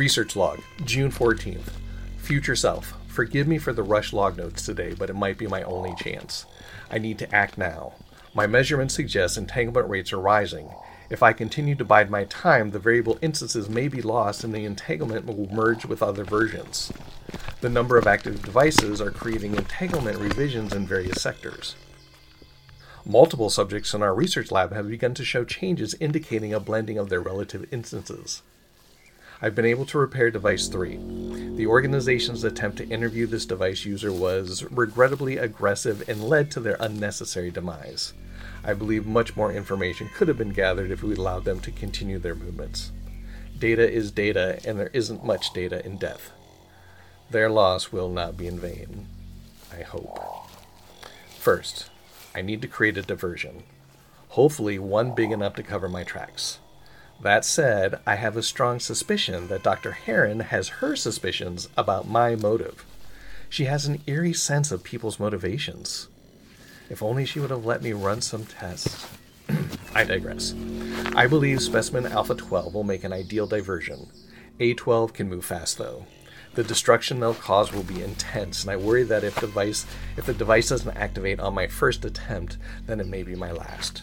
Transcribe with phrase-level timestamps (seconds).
[0.00, 1.72] Research log, June 14th.
[2.16, 5.62] Future self, forgive me for the rush log notes today, but it might be my
[5.64, 6.46] only chance.
[6.90, 7.92] I need to act now.
[8.32, 10.70] My measurements suggest entanglement rates are rising.
[11.10, 14.64] If I continue to bide my time, the variable instances may be lost and the
[14.64, 16.90] entanglement will merge with other versions.
[17.60, 21.76] The number of active devices are creating entanglement revisions in various sectors.
[23.04, 27.10] Multiple subjects in our research lab have begun to show changes indicating a blending of
[27.10, 28.40] their relative instances.
[29.42, 30.98] I've been able to repair device 3.
[31.56, 36.76] The organization's attempt to interview this device user was regrettably aggressive and led to their
[36.78, 38.12] unnecessary demise.
[38.62, 42.18] I believe much more information could have been gathered if we allowed them to continue
[42.18, 42.92] their movements.
[43.58, 46.32] Data is data, and there isn't much data in death.
[47.30, 49.06] Their loss will not be in vain.
[49.72, 50.18] I hope.
[51.38, 51.88] First,
[52.34, 53.62] I need to create a diversion.
[54.30, 56.58] Hopefully, one big enough to cover my tracks.
[57.22, 59.92] That said, I have a strong suspicion that Dr.
[59.92, 62.86] Heron has her suspicions about my motive.
[63.50, 66.08] She has an eerie sense of people's motivations.
[66.88, 69.06] If only she would have let me run some tests.
[69.94, 70.54] I digress.
[71.14, 74.08] I believe specimen Alpha 12 will make an ideal diversion.
[74.58, 76.06] A12 can move fast though.
[76.54, 80.34] The destruction they'll cause will be intense, and I worry that if device if the
[80.34, 84.02] device doesn't activate on my first attempt, then it may be my last.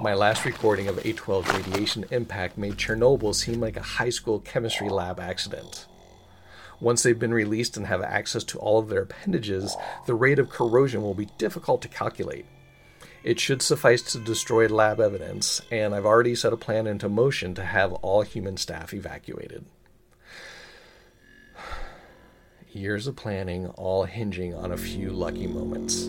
[0.00, 4.88] My last recording of A12's radiation impact made Chernobyl seem like a high school chemistry
[4.88, 5.86] lab accident.
[6.80, 9.76] Once they've been released and have access to all of their appendages,
[10.06, 12.46] the rate of corrosion will be difficult to calculate.
[13.22, 17.54] It should suffice to destroy lab evidence, and I've already set a plan into motion
[17.54, 19.66] to have all human staff evacuated.
[22.72, 26.08] Years of planning, all hinging on a few lucky moments.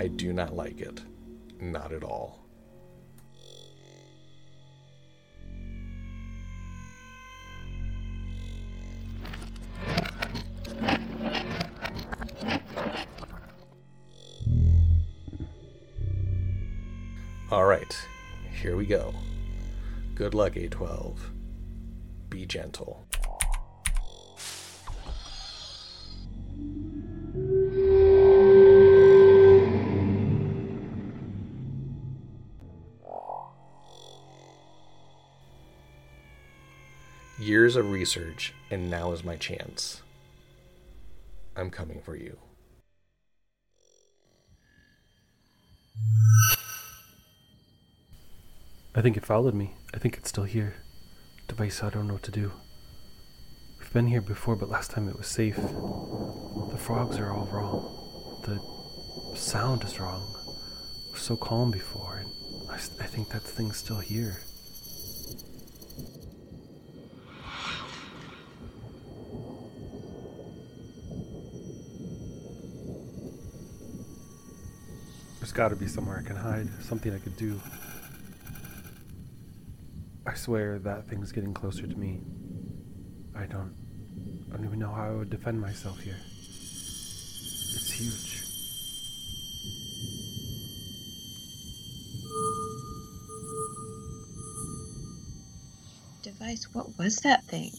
[0.00, 1.00] I do not like it.
[1.58, 2.38] Not at all.
[17.50, 17.98] All right,
[18.60, 19.14] here we go.
[20.14, 21.16] Good luck, A12.
[22.28, 23.06] Be gentle.
[37.38, 40.02] Years of research, and now is my chance.
[41.56, 42.36] I'm coming for you.
[48.98, 49.74] I think it followed me.
[49.94, 50.74] I think it's still here.
[51.46, 52.50] Device, I don't know what to do.
[53.78, 55.54] We've been here before, but last time it was safe.
[55.54, 58.42] The frogs are all wrong.
[58.44, 60.26] The sound is wrong.
[61.12, 62.28] We're so calm before, and
[62.72, 64.36] I, I think that thing's still here.
[75.38, 77.60] There's gotta be somewhere I can hide, something I could do.
[80.28, 82.20] I swear that thing's getting closer to me.
[83.34, 83.74] I don't.
[84.52, 86.18] I don't even know how I would defend myself here.
[87.72, 88.42] It's huge.
[96.22, 97.72] Device, what was that thing?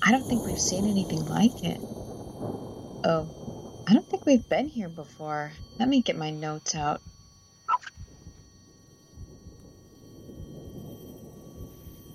[0.00, 1.80] I don't think we've seen anything like it.
[3.04, 5.50] Oh, I don't think we've been here before.
[5.80, 7.00] Let me get my notes out.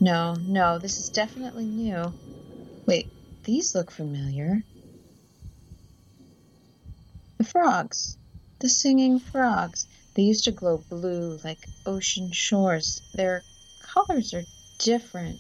[0.03, 2.11] No, no, this is definitely new.
[2.87, 3.05] Wait,
[3.43, 4.63] these look familiar.
[7.37, 8.17] The frogs.
[8.61, 9.85] The singing frogs.
[10.15, 12.99] They used to glow blue like ocean shores.
[13.13, 13.43] Their
[13.93, 14.43] colors are
[14.79, 15.39] different.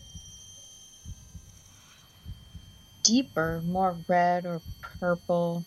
[3.01, 4.61] Deeper, more red or
[4.99, 5.65] purple.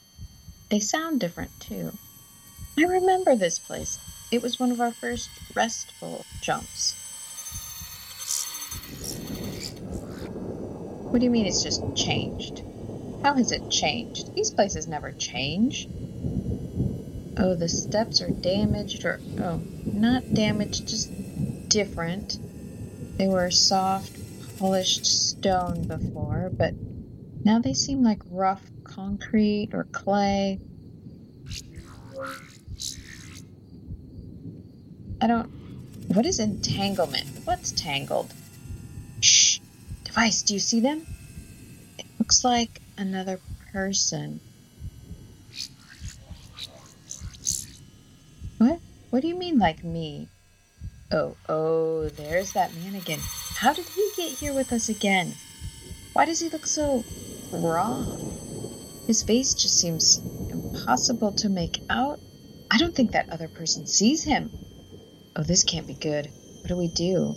[0.71, 1.91] They sound different too.
[2.79, 3.99] I remember this place.
[4.31, 7.04] It was one of our first restful jumps.
[11.15, 12.63] What do you mean it's just changed?
[13.23, 14.35] How has it changed?
[14.35, 15.87] These places never change.
[17.37, 22.37] Oh, the steps are damaged, or, oh, not damaged, just different.
[23.17, 26.75] They were soft, polished stone before, but
[27.45, 30.59] now they seem like rough concrete or clay.
[35.21, 35.47] I don't.
[36.09, 37.29] What is entanglement?
[37.45, 38.35] What's tangled?
[40.15, 41.05] Device, do you see them?
[41.99, 43.41] It looks like another
[43.73, 44.39] person.
[48.59, 48.79] What?
[49.11, 50.29] What do you mean, like me?
[51.11, 53.19] Oh, oh, there's that man again.
[53.57, 55.35] How did he get here with us again?
[56.13, 57.03] Why does he look so
[57.51, 58.05] raw?
[59.09, 60.19] His face just seems
[60.49, 62.21] impossible to make out.
[62.71, 64.53] I don't think that other person sees him.
[65.35, 66.31] Oh, this can't be good.
[66.61, 67.35] What do we do?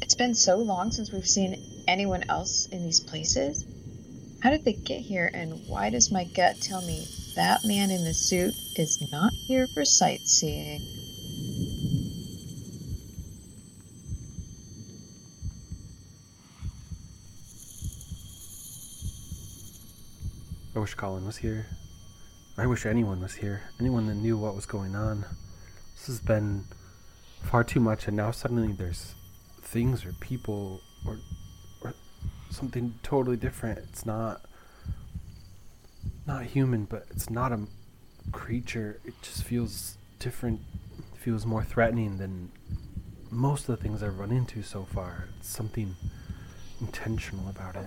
[0.00, 3.66] It's been so long since we've seen anyone else in these places.
[4.42, 8.04] How did they get here, and why does my gut tell me that man in
[8.04, 10.80] the suit is not here for sightseeing?
[20.76, 21.66] I wish Colin was here.
[22.56, 23.62] I wish anyone was here.
[23.80, 25.24] Anyone that knew what was going on.
[25.96, 26.66] This has been
[27.42, 29.16] far too much, and now suddenly there's
[29.60, 31.18] things or people or
[32.58, 33.78] something totally different.
[33.78, 34.42] It's not
[36.26, 37.60] not human, but it's not a
[38.32, 39.00] creature.
[39.04, 40.60] It just feels different.
[41.16, 42.50] Feels more threatening than
[43.30, 45.28] most of the things I've run into so far.
[45.38, 45.96] It's something
[46.80, 47.86] intentional about it.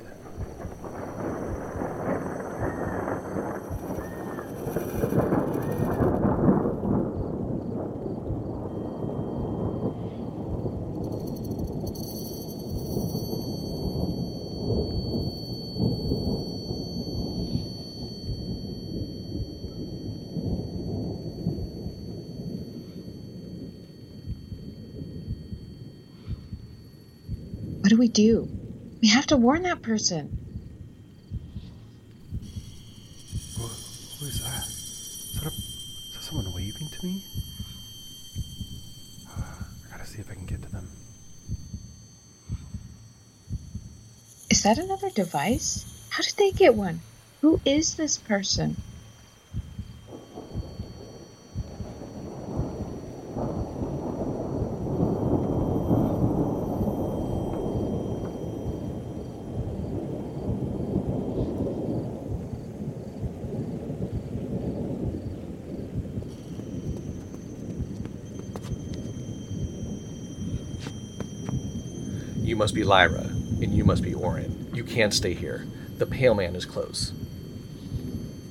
[27.91, 28.47] Do we do?
[29.01, 30.29] We have to warn that person.
[33.57, 34.65] Who, who is that?
[34.65, 37.21] Is that, a, is that someone waving to me?
[39.27, 40.87] I gotta see if I can get to them.
[44.49, 45.83] Is that another device?
[46.11, 47.01] How did they get one?
[47.41, 48.77] Who is this person?
[72.61, 74.69] Must be Lyra, and you must be Orin.
[74.71, 75.65] You can't stay here.
[75.97, 77.11] The Pale Man is close.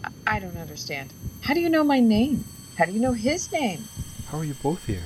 [0.03, 1.13] I- I don't understand.
[1.43, 2.45] How do you know my name?
[2.77, 3.85] How do you know his name?
[4.27, 5.05] How are you both here?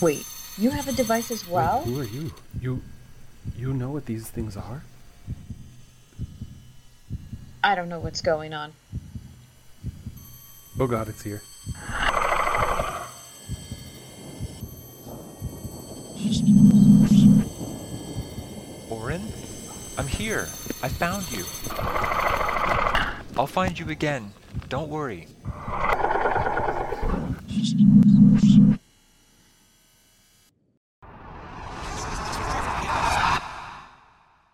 [0.00, 0.24] Wait,
[0.56, 1.82] you have a device as Wait, well?
[1.82, 2.32] who are you?
[2.60, 2.82] You,
[3.58, 4.84] you know what these things are?
[7.64, 8.74] I don't know what's going on.
[10.78, 11.42] Oh God, it's here.
[18.92, 19.22] Orin?
[19.96, 20.50] I'm here.
[20.82, 21.44] I found you.
[23.38, 24.32] I'll find you again.
[24.68, 25.28] Don't worry.